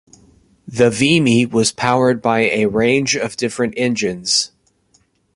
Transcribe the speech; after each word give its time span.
The 0.67 0.89
Vimy 0.89 1.45
was 1.45 1.71
powered 1.71 2.23
by 2.23 2.49
a 2.49 2.65
range 2.65 3.15
of 3.15 3.37
different 3.37 3.75
engines. 3.77 4.49